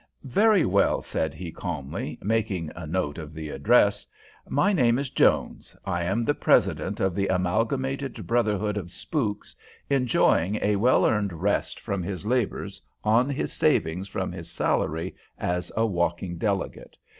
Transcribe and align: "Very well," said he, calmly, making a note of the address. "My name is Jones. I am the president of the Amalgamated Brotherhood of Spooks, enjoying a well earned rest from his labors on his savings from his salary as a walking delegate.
"Very 0.23 0.65
well," 0.65 1.03
said 1.03 1.35
he, 1.35 1.51
calmly, 1.51 2.17
making 2.23 2.71
a 2.75 2.87
note 2.87 3.19
of 3.19 3.35
the 3.35 3.49
address. 3.49 4.07
"My 4.49 4.73
name 4.73 4.97
is 4.97 5.11
Jones. 5.11 5.77
I 5.85 6.01
am 6.05 6.25
the 6.25 6.33
president 6.33 6.99
of 6.99 7.13
the 7.13 7.27
Amalgamated 7.27 8.25
Brotherhood 8.25 8.77
of 8.77 8.89
Spooks, 8.89 9.55
enjoying 9.91 10.57
a 10.63 10.75
well 10.77 11.05
earned 11.05 11.33
rest 11.33 11.79
from 11.79 12.01
his 12.01 12.25
labors 12.25 12.81
on 13.03 13.29
his 13.29 13.53
savings 13.53 14.07
from 14.07 14.31
his 14.31 14.49
salary 14.49 15.13
as 15.37 15.71
a 15.77 15.85
walking 15.85 16.39
delegate. 16.39 16.97